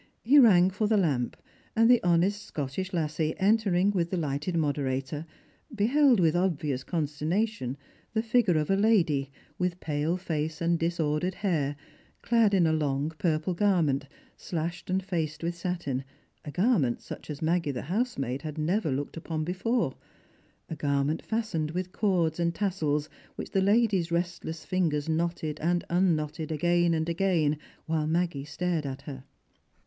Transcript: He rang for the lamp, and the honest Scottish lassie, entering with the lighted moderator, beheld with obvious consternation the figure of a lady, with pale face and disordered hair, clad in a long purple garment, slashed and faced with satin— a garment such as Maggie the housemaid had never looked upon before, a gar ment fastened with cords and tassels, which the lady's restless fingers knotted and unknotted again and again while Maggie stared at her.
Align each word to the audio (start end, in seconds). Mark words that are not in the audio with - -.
He 0.23 0.39
rang 0.39 0.71
for 0.71 0.87
the 0.87 0.97
lamp, 0.97 1.37
and 1.75 1.87
the 1.87 2.01
honest 2.01 2.41
Scottish 2.41 2.91
lassie, 2.91 3.35
entering 3.37 3.91
with 3.91 4.09
the 4.09 4.17
lighted 4.17 4.57
moderator, 4.57 5.27
beheld 5.75 6.19
with 6.19 6.35
obvious 6.35 6.83
consternation 6.83 7.77
the 8.15 8.23
figure 8.23 8.57
of 8.57 8.71
a 8.71 8.75
lady, 8.75 9.29
with 9.59 9.79
pale 9.79 10.17
face 10.17 10.59
and 10.59 10.79
disordered 10.79 11.35
hair, 11.35 11.75
clad 12.23 12.55
in 12.55 12.65
a 12.65 12.73
long 12.73 13.11
purple 13.19 13.53
garment, 13.53 14.07
slashed 14.35 14.89
and 14.89 15.03
faced 15.03 15.43
with 15.43 15.53
satin— 15.53 16.03
a 16.45 16.49
garment 16.49 16.99
such 17.03 17.29
as 17.29 17.39
Maggie 17.43 17.69
the 17.69 17.83
housemaid 17.83 18.41
had 18.41 18.57
never 18.57 18.89
looked 18.91 19.17
upon 19.17 19.43
before, 19.43 19.93
a 20.67 20.75
gar 20.75 21.03
ment 21.03 21.21
fastened 21.23 21.69
with 21.69 21.91
cords 21.91 22.39
and 22.39 22.55
tassels, 22.55 23.07
which 23.35 23.51
the 23.51 23.61
lady's 23.61 24.11
restless 24.11 24.65
fingers 24.65 25.07
knotted 25.07 25.59
and 25.59 25.85
unknotted 25.91 26.51
again 26.51 26.95
and 26.95 27.07
again 27.07 27.55
while 27.85 28.07
Maggie 28.07 28.43
stared 28.45 28.87
at 28.87 29.03
her. 29.03 29.25